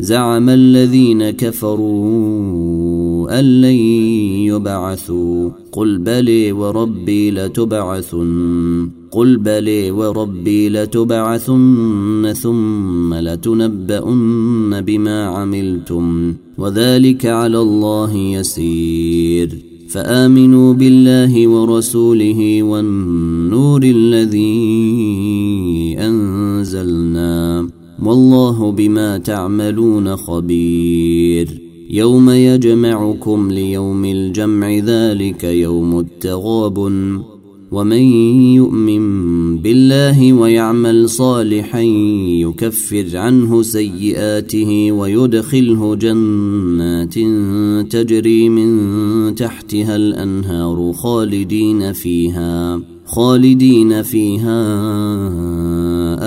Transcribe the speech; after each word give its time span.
زعم 0.00 0.48
الذين 0.48 1.30
كفروا 1.30 3.40
أن 3.40 3.60
لن 3.60 3.74
يبعثوا. 4.46 5.50
قل 5.72 5.98
بلي 5.98 6.52
وربي 6.52 7.30
لتبعثن. 7.30 8.88
قل 9.10 9.36
بلي 9.36 9.90
وربي 9.90 10.68
لتبعثن 10.68 12.32
ثم 12.42 13.14
لتنبؤن 13.14 14.80
بما 14.80 15.24
عملتم. 15.24 16.34
وذلك 16.58 17.26
على 17.26 17.58
الله 17.58 18.16
يسير. 18.16 19.58
فآمنوا 19.90 20.74
بالله 20.74 21.48
ورسوله 21.48 22.62
والنور 22.62 23.80
الذي 23.84 24.76
أنزلنا. 25.98 27.68
والله 28.04 28.72
بما 28.72 29.18
تعملون 29.18 30.16
خبير. 30.16 31.60
يوم 31.90 32.30
يجمعكم 32.30 33.50
ليوم 33.50 34.04
الجمع 34.04 34.78
ذلك 34.78 35.44
يوم 35.44 35.98
التغاب 35.98 36.78
ومن 37.70 38.02
يؤمن 38.54 39.04
بالله 39.58 40.32
ويعمل 40.32 41.08
صالحا 41.08 41.80
يكفر 42.40 43.06
عنه 43.14 43.62
سيئاته 43.62 44.92
ويدخله 44.92 45.94
جنات 45.94 47.14
تجري 47.92 48.48
من 48.48 49.34
تحتها 49.34 49.96
الأنهار 49.96 50.92
خالدين 50.92 51.92
فيها 51.92 52.80
خالدين 53.06 54.02
فيها 54.02 54.60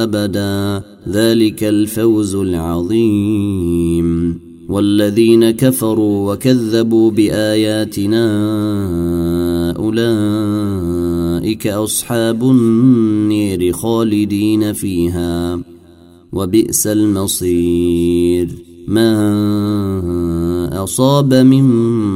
أبدا. 0.04 0.84
ذلك 1.10 1.64
الفوز 1.64 2.36
العظيم. 2.36 4.40
والذين 4.70 5.52
كفروا 5.52 6.34
وكذبوا 6.34 7.12
بآياتنا 7.12 8.28
أولئك 11.58 11.68
أصحاب 11.68 12.44
النير 12.44 13.74
خالدين 13.74 14.74
فيها 14.74 15.60
وبئس 16.34 16.88
المصير. 16.88 18.50
ما 18.88 19.10
أصاب 20.84 21.34
من 21.34 21.64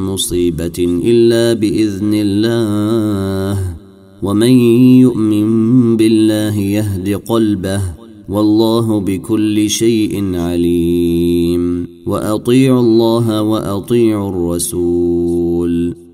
مصيبة 0.06 0.78
إلا 0.80 1.54
بإذن 1.60 2.14
الله 2.14 3.78
ومن 4.22 4.54
يؤمن 5.02 5.98
بالله 5.98 6.58
يهد 6.58 7.10
قلبه 7.26 7.82
والله 8.30 9.00
بكل 9.00 9.70
شيء 9.70 10.36
عليم. 10.36 11.88
وأطيعوا 12.08 12.80
الله 12.80 13.42
وأطيعوا 13.42 14.30
الرسول. 14.30 15.11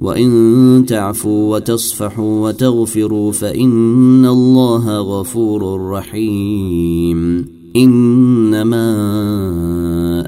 وإن 0.00 0.84
تعفوا 0.88 1.56
وتصفحوا 1.56 2.48
وتغفروا 2.48 3.32
فإن 3.32 4.26
الله 4.26 4.98
غفور 5.00 5.90
رحيم. 5.90 7.46
إنما 7.76 8.86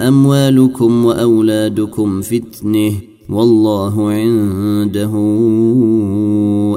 أموالكم 0.08 1.04
وأولادكم 1.04 2.20
فتنة 2.20 2.92
والله 3.30 4.10
عنده 4.10 5.12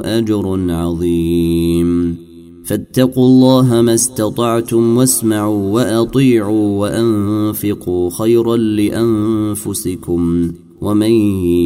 أجر 0.04 0.72
عظيم. 0.72 2.16
فاتقوا 2.64 3.26
الله 3.26 3.82
ما 3.82 3.94
استطعتم 3.94 4.96
واسمعوا 4.96 5.72
وأطيعوا 5.72 6.80
وأنفقوا 6.80 8.10
خيرا 8.10 8.56
لأنفسكم. 8.56 10.52
ومن 10.82 11.12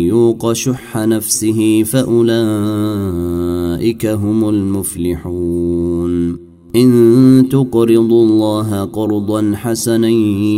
يوق 0.06 0.52
شح 0.52 0.96
نفسه 0.96 1.82
فأولئك 1.82 2.36
هم 4.06 4.48
المفلحون. 4.48 6.38
إن 6.76 7.48
تقرضوا 7.50 8.26
الله 8.26 8.84
قرضا 8.84 9.52
حسنا 9.54 10.08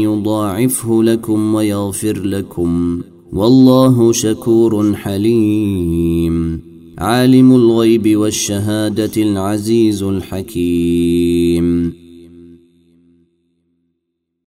يضاعفه 0.03 1.03
لكم 1.03 1.55
ويغفر 1.55 2.19
لكم. 2.19 3.01
والله 3.33 4.13
شكور 4.13 4.95
حليم. 4.95 6.61
عالم 6.99 7.53
الغيب 7.53 8.17
والشهادة 8.17 9.23
العزيز 9.23 10.03
الحكيم. 10.03 12.08